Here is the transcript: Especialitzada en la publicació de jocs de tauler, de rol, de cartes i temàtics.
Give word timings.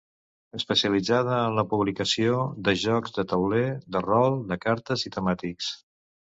Especialitzada 0.59 1.35
en 1.49 1.57
la 1.59 1.63
publicació 1.73 2.39
de 2.69 2.73
jocs 2.85 3.13
de 3.19 3.27
tauler, 3.35 3.63
de 3.97 4.03
rol, 4.07 4.39
de 4.53 4.59
cartes 4.65 5.07
i 5.11 5.15
temàtics. 5.19 5.71